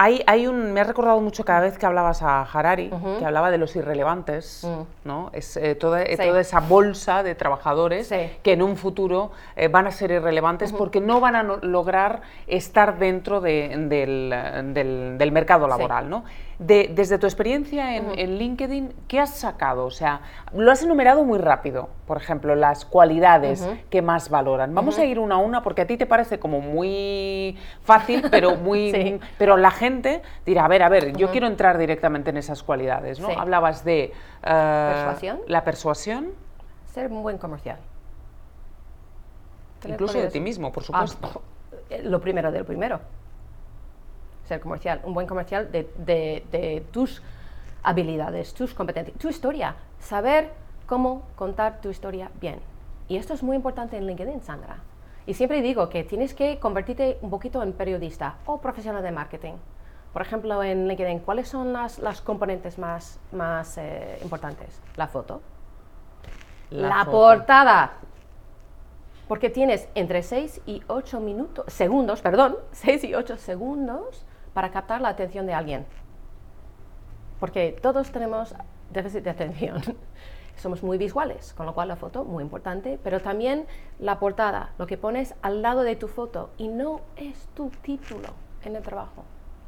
[0.00, 3.50] Hay, hay un, me ha recordado mucho cada vez que hablabas a Harari, que hablaba
[3.50, 4.64] de los irrelevantes,
[5.04, 5.30] ¿no?
[5.32, 6.22] Es eh, toda, eh, Sí.
[6.24, 8.30] toda esa bolsa de trabajadores Sí.
[8.44, 12.20] que en un futuro eh, van a ser irrelevantes porque no van a no- lograr
[12.46, 16.08] estar dentro de- del, del- del mercado laboral.
[16.08, 16.22] ¿no?
[16.60, 19.84] De- desde tu experiencia en, en LinkedIn, ¿qué has sacado?
[19.86, 20.20] O sea,
[20.52, 24.74] lo has enumerado muy rápido, por ejemplo, las cualidades que más valoran.
[24.74, 28.56] Vamos a ir una a una porque a ti te parece como muy fácil, pero,
[28.56, 29.20] muy, Sí.
[29.38, 29.87] pero la gente
[30.46, 33.18] dirá, a ver, a ver, yo quiero entrar directamente en esas cualidades.
[33.20, 33.28] ¿no?
[33.28, 33.34] Sí.
[33.36, 34.04] Hablabas de...
[34.04, 35.40] eh, Persuasión.
[35.46, 36.28] La persuasión.
[36.92, 37.78] Ser un buen comercial.
[39.86, 41.42] Incluso de ti mismo, por Ah, supuesto.
[41.90, 43.00] eh, lo primero del primero.
[44.46, 47.22] Ser comercial, un buen comercial de, de- de tus
[47.82, 49.76] habilidades, tus competencias, tu historia.
[50.00, 50.50] Saber
[50.86, 52.58] cómo contar tu historia bien.
[53.08, 54.78] Y esto es muy importante en LinkedIn, Sandra.
[55.26, 59.52] Y siempre digo que tienes que convertirte un poquito en periodista o profesional de marketing.
[60.12, 64.80] Por ejemplo, en LinkedIn, ¿cuáles son las, las componentes más, más eh, importantes?
[64.96, 65.42] La foto,
[66.70, 67.10] la, foto.
[67.10, 67.92] portada.
[69.28, 75.00] Porque tienes entre 6 y 8 minutos, segundos, perdón, 6 y 8 segundos para captar
[75.00, 75.86] la atención de alguien.
[77.38, 78.54] Porque todos tenemos
[78.90, 79.82] déficit de atención.
[80.56, 83.66] Somos muy visuales, con lo cual la foto muy importante, pero también
[84.00, 88.30] la portada, lo que pones al lado de tu foto y no es tu título
[88.64, 89.22] en el trabajo.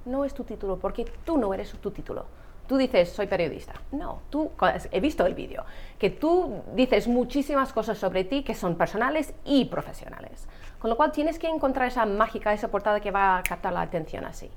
[0.05, 2.25] No es tu título porque tú no eres tu título.
[2.67, 3.75] Tú dices, soy periodista.
[3.91, 4.53] No, tú,
[4.93, 5.65] he visto el vídeo,
[5.99, 10.47] que tú dices muchísimas cosas sobre ti que son personales y profesionales.
[10.79, 13.83] Con lo cual tienes que encontrar esa mágica, esa portada que va a captar la
[13.83, 14.49] atención así.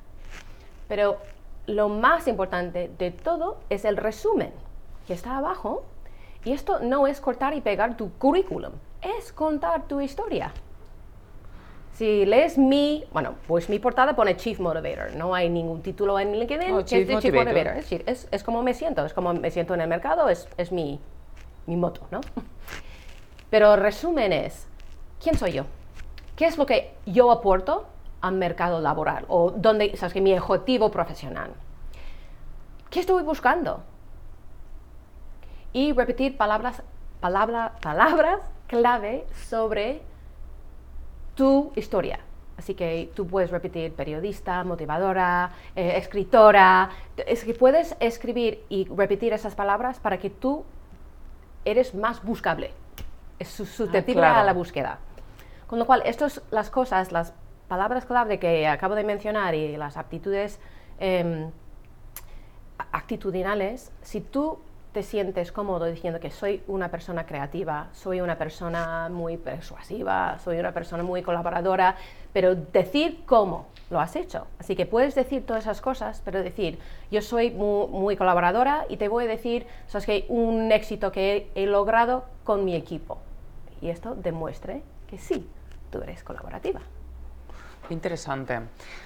[0.87, 1.17] Pero
[1.65, 4.51] lo más importante de todo es el resumen
[5.07, 5.83] que está abajo.
[6.45, 10.51] Y esto no es cortar y pegar tu currículum, es contar tu historia.
[11.93, 16.39] Si lees mi, bueno, pues mi portada pone Chief Motivator, no hay ningún título en
[16.39, 17.67] LinkedIn Oh, que es de Chief Motivator.
[17.67, 20.47] Es, decir, es, es como me siento, es como me siento en el mercado, es,
[20.57, 20.99] es mi,
[21.67, 22.21] mi moto, ¿no?
[23.51, 24.67] Pero resumen es,
[25.21, 25.65] ¿quién soy yo?
[26.35, 27.85] ¿Qué es lo que yo aporto
[28.21, 29.25] al mercado laboral?
[29.27, 31.51] O dónde, sabes que mi objetivo profesional.
[32.89, 33.83] ¿Qué estoy buscando?
[35.73, 36.81] Y repetir palabras,
[37.19, 40.01] palabra, palabras clave sobre
[41.35, 42.19] tu historia.
[42.57, 46.89] Así que tú puedes repetir periodista, motivadora, eh, escritora.
[47.17, 50.63] Es que puedes escribir y repetir esas palabras para que tú
[51.65, 52.71] eres más buscable.
[53.39, 54.39] Es su- susceptible claro.
[54.41, 54.99] a la búsqueda.
[55.65, 57.33] Con lo cual, estas las cosas, las
[57.67, 60.59] palabras clave que acabo de mencionar y las aptitudes
[60.99, 61.49] em,
[62.91, 64.59] actitudinales, si tú
[64.93, 70.59] te sientes cómodo diciendo que soy una persona creativa, soy una persona muy persuasiva, soy
[70.59, 71.95] una persona muy colaboradora,
[72.31, 74.45] pero decir cómo lo has hecho.
[74.59, 76.77] Así que puedes decir todas esas cosas, pero decir,
[77.09, 81.65] yo soy muy, colaboradora y te voy a decir, sabes que un éxito que he,
[81.65, 83.17] logrado con mi equipo.
[83.81, 85.49] Y esto demuestre que sí,
[85.91, 86.81] tú eres colaborativa.
[87.89, 88.59] Interesante.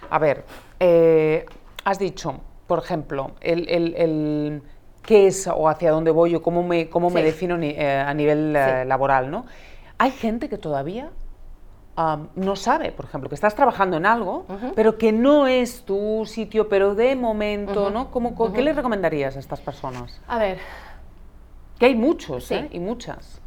[0.10, 0.44] A ver,
[0.80, 1.46] eh,
[1.86, 4.62] has dicho, por ejemplo, el- el
[5.08, 8.14] qué es o hacia dónde voy o cómo me, cómo me defino ni- eh, a
[8.14, 8.88] nivel eh, Sí.
[8.88, 9.46] laboral, ¿no?
[9.98, 11.10] Hay gente que todavía
[11.98, 16.26] um, no sabe, por ejemplo, que estás trabajando en algo, pero que no es tu
[16.28, 18.12] sitio, pero de momento, ¿no?
[18.12, 20.22] ¿Cómo, ¿Qué le recomendarías a estas personas?
[20.28, 20.60] A ver.
[21.80, 22.68] Que hay muchos, ¿eh?
[22.72, 23.42] Y muchas.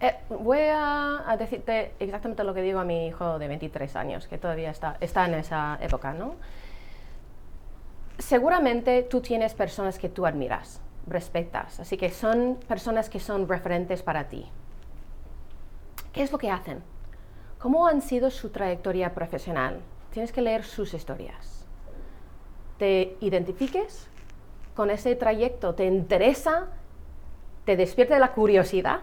[0.00, 4.36] Eh, voy a, decirte exactamente lo que digo a mi hijo de 23 años, que
[4.36, 6.34] todavía está, está en esa época, ¿no?
[8.18, 14.02] Seguramente tú tienes personas que tú admiras, respetas, así que son personas que son referentes
[14.02, 14.46] para ti.
[16.12, 16.82] ¿Qué es lo que hacen?
[17.58, 19.80] ¿Cómo han sido su trayectoria profesional?
[20.10, 21.66] Tienes que leer sus historias.
[22.78, 24.08] ¿Te identifiques
[24.74, 25.74] con ese trayecto?
[25.74, 26.68] ¿Te interesa?
[27.64, 29.00] ¿Te despierta la curiosidad?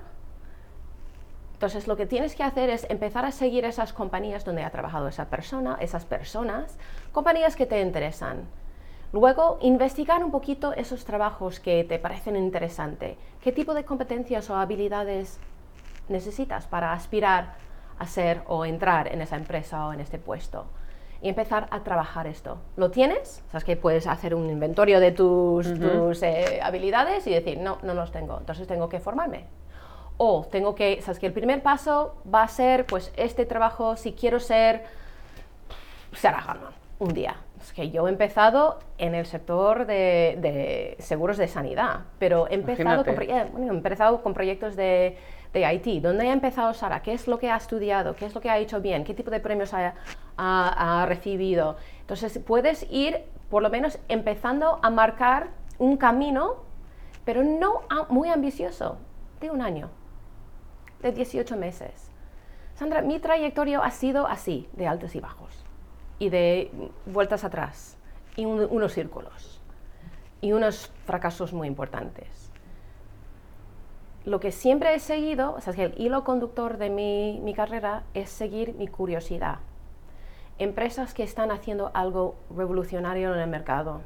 [1.53, 5.07] Entonces lo que tienes que hacer es empezar a seguir esas compañías donde ha trabajado
[5.07, 6.77] esa persona, esas personas,
[7.11, 8.47] compañías que te interesan.
[9.15, 13.15] Luego, investigar un poquito esos trabajos que te parecen interesantes.
[13.39, 15.39] ¿Qué tipo de competencias o habilidades
[16.09, 17.53] necesitas para aspirar
[17.97, 20.65] a ser o entrar en esa empresa o en este puesto?
[21.21, 22.57] Y empezar a trabajar esto.
[22.75, 23.41] ¿Lo tienes?
[23.53, 25.65] Sabes que puedes hacer un inventario de tus,
[26.21, 29.45] eh, habilidades y decir, no, no los tengo, entonces tengo que formarme.
[30.17, 34.11] O tengo que, sabes que el primer paso va a ser, pues, este trabajo, si
[34.11, 34.83] quiero ser
[36.11, 36.57] Sarah
[36.99, 37.37] un día.
[37.65, 43.03] Es que yo he empezado en el sector de, seguros de sanidad, pero he empezado,
[43.03, 45.17] con, he empezado con proyectos de,
[45.51, 46.03] de IT.
[46.03, 47.01] ¿Dónde ha empezado Sara?
[47.01, 48.15] ¿Qué es lo que ha estudiado?
[48.15, 49.03] ¿Qué es lo que ha hecho bien?
[49.03, 49.95] ¿Qué tipo de premios ha,
[50.37, 51.77] ha recibido?
[52.01, 55.47] Entonces, puedes ir, por lo menos, empezando a marcar
[55.79, 56.57] un camino,
[57.25, 58.99] pero no muy ambicioso,
[59.41, 59.89] de un año
[61.01, 62.11] de 18 meses.
[62.75, 65.64] Sandra, mi trayectoria ha sido así, de altos y bajos,
[66.19, 66.71] y de
[67.05, 67.97] vueltas atrás,
[68.35, 69.61] y unos círculos,
[70.41, 72.51] y unos fracasos muy importantes.
[74.25, 78.03] Lo que siempre he seguido, o sea, que el hilo conductor de mi, mi carrera
[78.13, 79.59] es seguir mi curiosidad.
[80.57, 84.01] Empresas que están haciendo algo revolucionario en el mercado,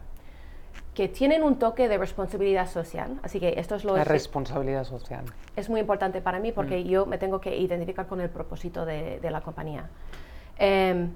[0.93, 3.19] que tienen un toque de responsabilidad social.
[3.23, 3.95] Así que esto es lo...
[3.95, 5.23] La responsabilidad social.
[5.55, 6.87] Es muy importante para mí porque mm.
[6.87, 9.89] yo me tengo que identificar con el propósito de, la compañía.
[10.57, 11.13] Em,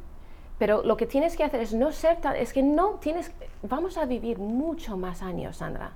[0.57, 2.35] pero lo que tienes que hacer es no ser tan...
[2.35, 3.31] Es que no tienes...
[3.63, 5.91] Vamos a vivir mucho más años, Sandra.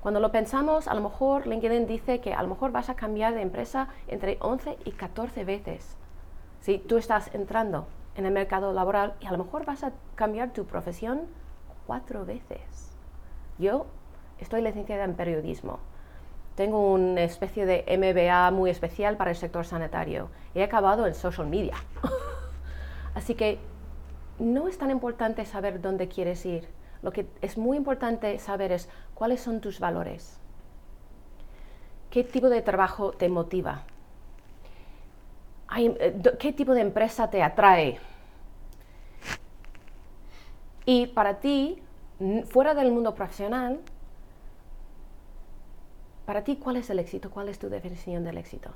[0.00, 3.34] Cuando lo pensamos, a lo mejor LinkedIn dice que a lo mejor vas a cambiar
[3.34, 5.96] de empresa entre 11 y 14 veces.
[6.60, 10.52] Si tú estás entrando en el mercado laboral y a lo mejor vas a cambiar
[10.52, 11.22] tu profesión
[11.86, 12.96] cuatro veces.
[13.58, 13.86] Yo
[14.38, 15.78] estoy licenciada en periodismo.
[16.54, 20.30] Tengo una especie de MBA muy especial para el sector sanitario.
[20.54, 21.74] He acabado en social media.
[23.14, 23.58] Así que
[24.40, 26.68] no es tan importante saber dónde quieres ir.
[27.02, 30.38] Lo que es muy importante saber es cuáles son tus valores.
[32.10, 33.84] ¿Qué tipo de trabajo te motiva?
[35.76, 37.98] Eh, ¿Qué tipo de empresa te atrae?
[40.84, 41.80] Y para ti,
[42.46, 43.78] fuera del mundo profesional,
[46.26, 47.30] para ti, ¿cuál es el éxito?
[47.30, 48.70] ¿Cuál es tu definición del éxito?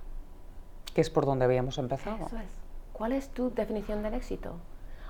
[0.95, 2.27] Que es por donde habíamos empezado.
[2.27, 2.51] Eso es.
[2.93, 4.57] ¿Cuál es tu definición del éxito?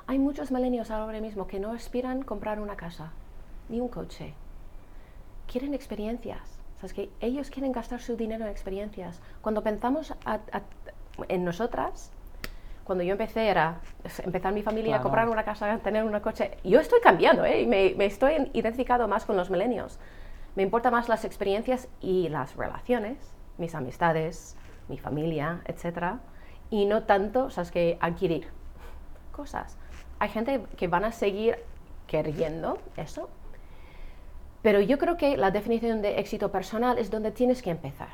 [0.07, 3.13] Hay muchos milenios ahora mismo que no aspiran a comprar una casa,
[3.71, 4.35] ni un coche.
[5.51, 6.59] Quieren experiencias.
[6.77, 9.23] ¿Sabes que ellos quieren gastar su dinero en experiencias.
[9.41, 10.13] Cuando pensamos
[11.29, 12.11] en nosotras,
[12.85, 13.81] cuando yo empecé era
[14.23, 16.59] empezar mi familia, comprar una casa, tener un coche.
[16.65, 17.67] Yo estoy cambiando, ¿eh?
[17.67, 19.99] me, me, estoy identificado más con los milenios.
[20.55, 23.17] Me importan más las experiencias y las relaciones,
[23.57, 24.55] mis amistades,
[24.89, 26.19] mi familia, etc.
[26.69, 28.49] Y no tanto, sabes, que adquirir
[29.33, 29.79] cosas.
[30.25, 31.59] Hay gente que van a seguir
[32.07, 33.29] queriendo eso,
[34.63, 38.09] pero yo creo que la definición de éxito personal es donde tienes que empezar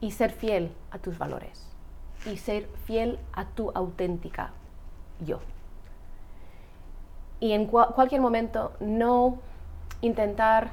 [0.00, 1.70] y ser fiel a tus valores
[2.28, 4.50] y ser fiel a tu auténtica
[5.24, 5.38] yo.
[7.38, 9.38] Y en cualquier momento no
[10.00, 10.70] intentar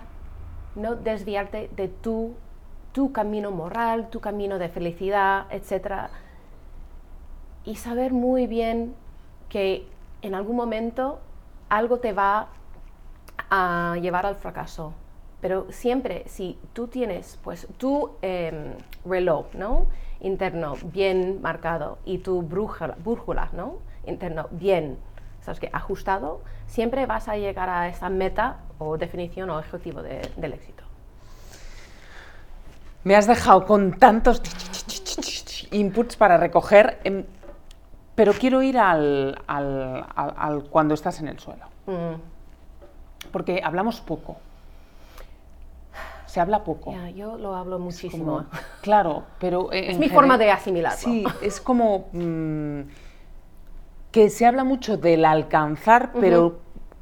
[0.73, 2.33] no desviarte de tu,
[2.91, 6.09] tu camino moral, tu camino de felicidad, etc.
[7.65, 8.95] Y saber muy bien
[9.53, 9.85] que
[10.23, 11.19] en algún momento
[11.69, 12.47] algo te va
[13.51, 14.93] a llevar al fracaso.
[15.41, 18.73] Pero siempre, si tú tienes pues tu em,
[19.05, 19.85] reloj, ¿no?
[20.21, 23.75] interno bien marcado y tu brújula, ¿no?
[24.07, 24.97] interno bien
[25.41, 25.69] ¿sabes qué?
[25.71, 30.83] ajustado, siempre vas a llegar a esa meta o definición o objetivo del éxito.
[33.03, 34.41] Me has dejado con tantos
[35.71, 37.25] inputs para recoger, em,
[38.15, 39.37] pero quiero ir al,
[40.69, 41.65] cuando estás en el suelo.
[41.87, 42.15] Mm.
[43.31, 44.37] Porque hablamos poco
[46.25, 46.95] se habla poco.
[47.15, 48.25] Yo lo hablo muchísimo.
[48.25, 48.45] Como-
[48.81, 49.71] claro, pero...
[49.71, 50.97] eh, es mi forma de asimilarlo.
[50.97, 52.79] Sí, es como mm,
[54.11, 56.57] que se habla mucho del alcanzar, pero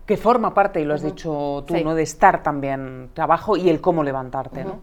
[0.06, 1.82] que forma parte, y lo has dicho tú, Sí.
[1.82, 1.96] ¿no?
[1.96, 4.82] De estar también abajo y el cómo levantarte, ¿no?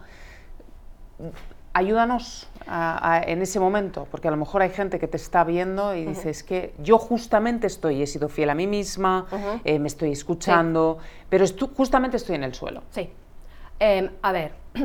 [1.79, 5.45] Ayúdanos a- a- en ese momento, porque a lo mejor hay gente que te está
[5.45, 9.27] viendo y dice, es que yo justamente estoy, he sido fiel a mí misma,
[9.65, 10.99] eh, me estoy escuchando,
[11.31, 12.83] pero estu- justamente estoy en el suelo.
[12.91, 13.13] Sí.
[13.79, 14.55] Em, a ver,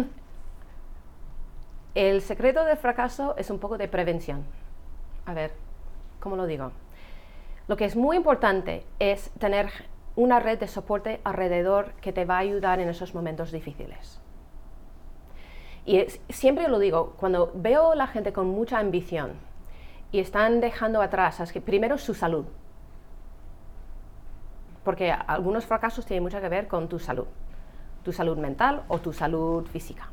[1.95, 4.43] el secreto del fracaso es un poco de prevención.
[5.25, 5.51] A ver,
[6.19, 6.71] ¿cómo lo digo?
[7.67, 9.71] Lo que es muy importante es tener
[10.15, 14.19] una red de soporte alrededor que te va a ayudar en esos momentos difíciles.
[15.86, 19.34] Y es- siempre lo digo, cuando veo la gente con mucha ambición
[20.12, 22.46] y están dejando atrás, es que primero su salud,
[24.84, 27.26] porque algunos fracasos tienen mucho que ver con tu salud,
[28.04, 30.10] tu salud mental o tu salud física.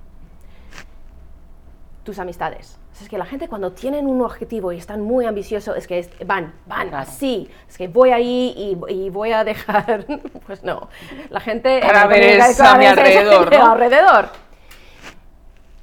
[2.05, 2.79] Tus amistades.
[3.01, 6.11] Es que la gente cuando tienen un objetivo y están muy ambiciosos, es que es-
[6.27, 8.53] van, van así, es que voy ahí
[8.89, 10.05] y, y voy a dejar,
[10.47, 10.89] pues no,
[11.31, 11.81] la gente...
[11.81, 13.73] Para ver a mi alrededor, ¿no?
[13.73, 14.29] alrededor.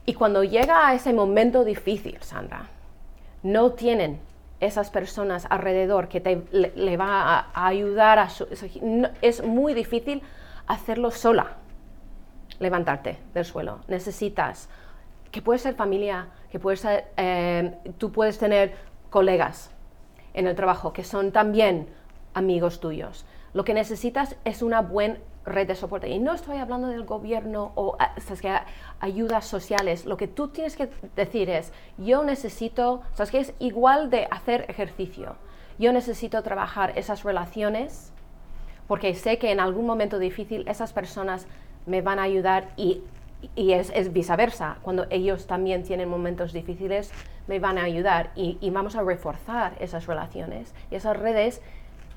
[0.08, 2.68] Y cuando llega a ese momento difícil, Sandra,
[3.44, 4.20] no tienen
[4.62, 8.48] esas personas alrededor que te le, le va a, ayudar a su-
[9.22, 10.24] es muy difícil
[10.66, 11.58] hacerlo sola.
[12.60, 13.82] Levantarte del suelo.
[13.88, 14.70] Necesitas
[15.30, 18.74] que puede ser familia que puede ser eh, tú puedes tener
[19.10, 19.70] colegas
[20.34, 21.88] en el trabajo que son también
[22.34, 23.26] amigos tuyos.
[23.54, 27.72] Lo que necesitas es una buena red de soporte y no estoy hablando del gobierno
[27.76, 28.56] o sabes que
[29.00, 34.10] ayudas sociales lo que tú tienes que decir es yo necesito sabes que es igual
[34.10, 35.36] de hacer ejercicio
[35.80, 38.12] yo necesito trabajar esas relaciones
[38.88, 41.48] porque sé que en algún momento difícil esas personas
[41.86, 43.02] me van a ayudar y,
[43.56, 44.78] y es, es viceversa.
[44.82, 47.12] Cuando ellos también tienen momentos difíciles,
[47.48, 51.62] me van a ayudar y, y vamos a reforzar esas relaciones y esas redes.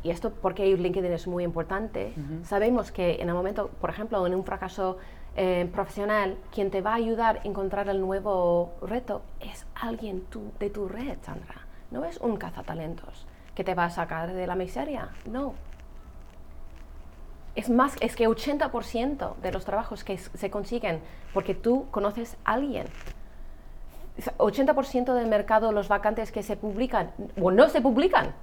[0.02, 2.14] Y esto porque LinkedIn es muy importante.
[2.44, 4.96] Sabemos que en el momento, por ejemplo, en un fracaso
[5.36, 10.52] eh, profesional, quien te va a ayudar a encontrar el nuevo reto es alguien tu-
[10.58, 11.66] de tu red, Sandra.
[11.90, 15.10] No es un cazatalentos que te va a sacar de la miseria.
[15.26, 15.54] No,
[17.54, 21.00] es más, es que 80% de los trabajos que se consiguen
[21.34, 22.86] porque tú conoces a alguien.
[24.16, 28.34] Es 80% del mercado, los vacantes que se publican o no se publican.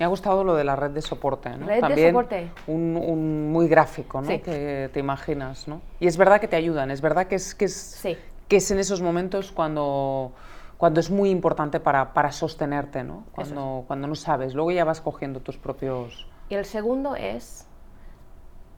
[0.00, 1.66] Me ha gustado lo de la red de soporte, ¿no?
[1.66, 2.50] Red de También soporte.
[2.66, 4.28] Un, un muy gráfico, ¿no?
[4.28, 4.38] Sí.
[4.38, 5.82] Que te imaginas, ¿no?
[6.00, 8.16] Y es verdad que te ayudan, es verdad que es, que es, Sí.
[8.48, 10.32] que es en esos momentos cuando,
[10.78, 13.24] cuando es muy importante para, para sostenerte, ¿no?
[13.32, 16.26] Cuando, cuando no sabes, luego ya vas cogiendo tus propios...
[16.48, 17.66] Y el segundo es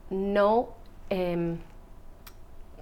[0.09, 0.71] no
[1.09, 1.57] em,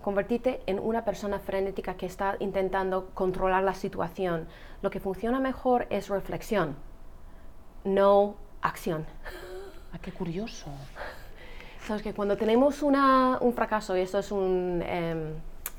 [0.02, 4.48] convertirte en una persona frenética que está intentando controlar la situación.
[4.82, 6.76] Lo que funciona mejor es reflexión,
[7.84, 9.06] no acción.
[9.94, 10.68] ¡Ah, qué curioso!
[11.86, 15.34] Sabes que cuando tenemos una- un fracaso, y esto es, un, em,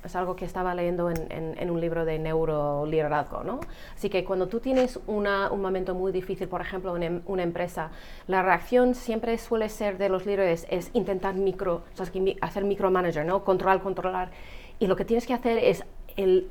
[0.05, 3.61] es algo que estaba leyendo en, en- en un libro de neuroliderazgo, ¿no?
[3.95, 7.45] Así que cuando tú tienes una- un momento muy difícil, por ejemplo, en em- una
[7.45, 7.91] empresa,
[8.27, 12.65] la reacción siempre suele ser de los líderes es intentar micro, sabes que mi- hacer
[12.65, 13.45] micromanager, ¿no?
[13.45, 14.31] Controlar, controlar.
[14.81, 15.85] Y lo que tienes que hacer es
[16.17, 16.51] el,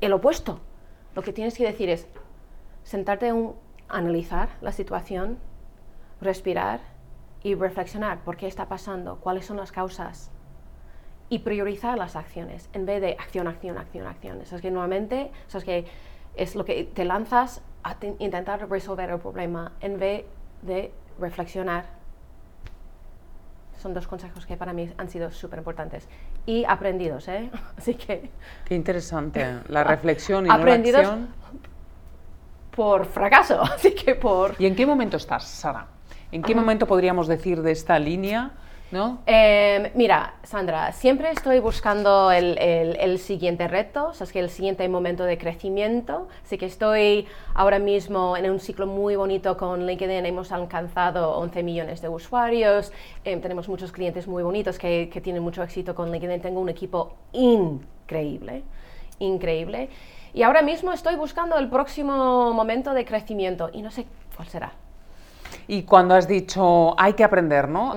[0.00, 0.58] el opuesto.
[1.14, 2.08] Lo que tienes que decir es
[2.82, 3.54] sentarte un-
[3.88, 5.38] analizar la situación,
[6.20, 6.80] respirar
[7.42, 10.30] y reflexionar por qué está pasando, cuáles son las causas
[11.28, 14.40] y priorizar las acciones en vez de acción, acción, acción, acción.
[14.40, 15.86] Eso es que normalmente eso es que
[16.36, 20.24] es lo que te lanzas a te- intentar resolver el problema en vez
[20.62, 21.84] de reflexionar.
[23.78, 26.08] Son dos consejos que para mí han sido súper importantes
[26.46, 27.50] y aprendidos, ¿eh?
[27.76, 28.30] Así que
[28.64, 29.58] Qué interesante.
[29.68, 30.62] La reflexión y no la
[31.02, 31.28] acción.
[32.74, 34.54] Por fracaso, así que por...
[34.58, 35.86] ¿Y en qué momento estás, Sara?
[36.32, 38.50] ¿En qué momento podríamos decir de esta línea,
[38.90, 39.18] no?
[39.26, 44.40] Eh, mira, Sandra, siempre estoy buscando el, el- el siguiente reto, o sea, es que
[44.40, 46.28] el siguiente momento de crecimiento.
[46.44, 50.26] Así que estoy ahora mismo en un ciclo muy bonito con LinkedIn.
[50.26, 52.92] Hemos alcanzado 11 millones de usuarios.
[53.24, 56.40] eh, tenemos muchos clientes muy bonitos que, que tienen mucho éxito con LinkedIn.
[56.40, 58.62] Tengo un equipo increíble,
[59.20, 59.88] increíble.
[60.34, 64.04] Y ahora mismo estoy buscando el próximo momento de crecimiento y no sé
[64.36, 64.72] cuál será.
[65.68, 67.94] Y cuando has dicho hay que aprender, ¿no?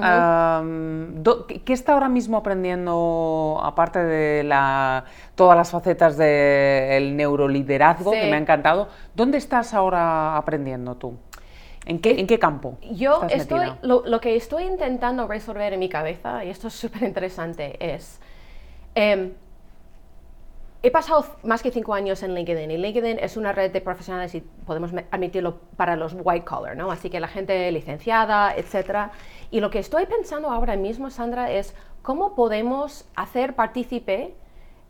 [1.47, 8.29] ¿qué, qué está ahora mismo aprendiendo, aparte de la, todas las facetas del neuroliderazgo, que
[8.29, 8.89] me ha encantado?
[9.15, 11.17] ¿Dónde estás ahora aprendiendo tú?
[11.85, 12.77] ¿En qué, en qué campo?
[12.91, 17.01] Yo estás estoy, lo que estoy intentando resolver en mi cabeza, y esto es súper
[17.03, 18.19] interesante, es
[18.93, 19.31] em,
[20.83, 24.35] he pasado más que cinco años en LinkedIn y LinkedIn es una red de profesionales
[24.35, 26.91] y podemos admitirlo para los white collar, ¿no?
[26.91, 29.11] Así que la gente licenciada, etcétera.
[29.49, 34.35] Y lo que estoy pensando ahora mismo, Sandra, es cómo podemos hacer partícipe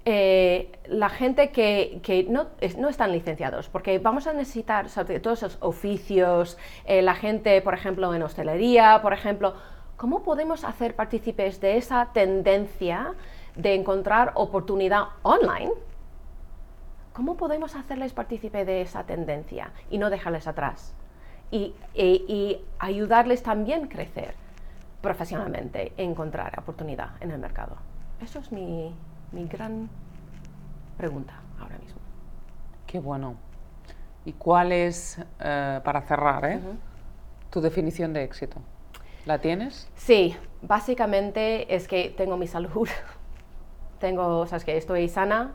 [0.10, 4.88] eh, la gente que, que no, no, están licenciados, porque vamos a necesitar
[5.22, 9.56] todos esos oficios, eh, la gente, por ejemplo, en hostelería, por ejemplo,
[9.98, 13.16] ¿cómo podemos hacer partícipes de esa tendencia
[13.58, 15.72] de encontrar oportunidad online?
[17.14, 20.94] ¿Cómo podemos hacerles partícipe de esa tendencia y no dejarles atrás?
[21.50, 24.36] Y, y ayudarles también a crecer
[25.02, 27.78] profesionalmente, encontrar oportunidad en el mercado.
[28.22, 28.94] Eso es mi,
[29.32, 29.90] mi gran
[30.98, 32.00] pregunta ahora mismo.
[32.86, 33.36] Qué bueno.
[34.26, 36.60] ¿Y cuál es, eh, para cerrar, eh,
[37.50, 38.60] tu definición de éxito?
[39.26, 39.90] ¿La tienes?
[39.96, 42.88] Sí, básicamente es que tengo mi salud,
[44.00, 45.54] tengo, o sea, que estoy sana,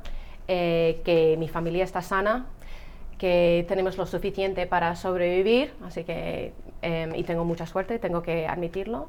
[0.49, 2.47] eh, que mi familia está sana,
[3.19, 8.47] que tenemos lo suficiente para sobrevivir, así que, em, y tengo mucha suerte, tengo que
[8.47, 9.09] admitirlo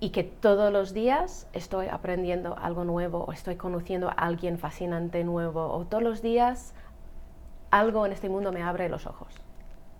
[0.00, 5.24] y que todos los días estoy aprendiendo algo nuevo o estoy conociendo a alguien fascinante
[5.24, 6.74] nuevo o todos los días
[7.70, 9.28] algo en este mundo me abre los ojos.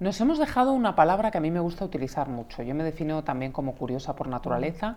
[0.00, 2.62] Nos hemos dejado una palabra que a mí me gusta utilizar mucho.
[2.62, 4.96] Yo me defino también como curiosa por naturaleza.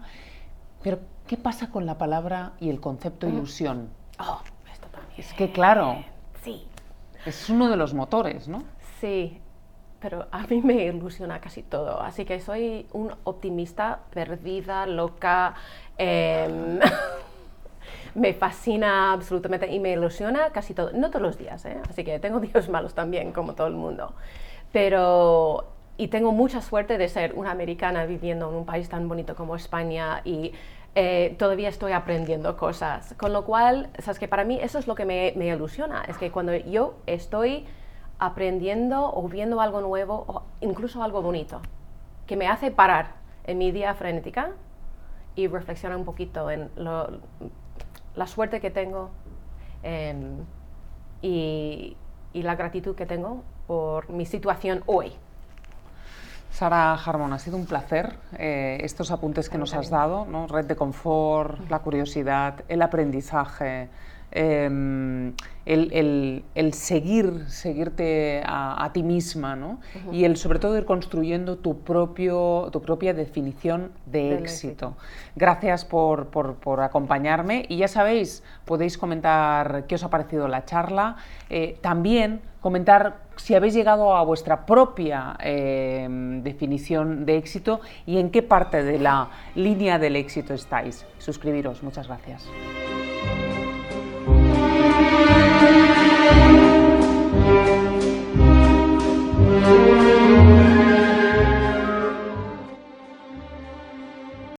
[0.84, 3.90] Pero, ¿qué pasa con la palabra y el concepto ilusión?
[4.20, 5.14] Oh, esto también.
[5.20, 6.04] Es que, claro.
[6.44, 6.66] Sí.
[7.26, 8.64] Es uno de los motores, ¿no?
[9.00, 9.40] Sí,
[10.02, 12.02] pero a mí me ilusiona casi todo.
[12.02, 15.54] Así que soy un optimista perdida, loca.
[15.98, 16.80] Em,
[18.16, 20.92] me fascina absolutamente y me ilusiona casi todo.
[20.94, 21.78] No todos los días, ¿eh?
[21.88, 24.14] así que tengo días malos también, como todo el mundo.
[24.72, 25.66] Pero.
[26.02, 29.56] Y tengo mucha suerte de ser una americana viviendo en un país tan bonito como
[29.56, 30.52] España y
[30.96, 33.14] eh, todavía estoy aprendiendo cosas.
[33.20, 36.18] Con lo cual, sabes que para mí eso es lo que me, me ilusiona, es
[36.18, 37.68] que cuando yo estoy
[38.18, 41.62] aprendiendo o viendo algo nuevo o incluso algo bonito,
[42.26, 44.54] que me hace parar en mi día frenética
[45.36, 49.12] y reflexionar un poquito en la suerte que tengo
[49.84, 50.46] em,
[51.22, 51.96] y,
[52.34, 55.14] la gratitud que tengo por mi situación hoy.
[56.52, 60.48] Sara Harmon, ha sido un placer eh, estos apuntes que nos has dado, ¿no?
[60.48, 63.90] red de confort, la curiosidad, el aprendizaje,
[64.32, 65.34] Em,
[65.66, 69.80] el, seguir, seguirte a, ti misma, ¿no?
[70.12, 74.96] Y el sobre todo ir construyendo tu, propio, tu propia definición de éxito.
[75.36, 76.30] Gracias por,
[76.80, 81.18] acompañarme y ya sabéis, podéis comentar qué os ha parecido la charla,
[81.50, 88.30] eh, también comentar si habéis llegado a vuestra propia em, definición de éxito y en
[88.30, 91.06] qué parte de la línea del éxito estáis.
[91.18, 92.48] Suscribiros, muchas gracias.